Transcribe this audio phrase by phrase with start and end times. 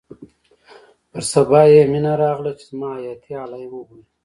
[1.11, 4.03] پر سبا يې مينه راغله چې زما حياتي علايم وګوري.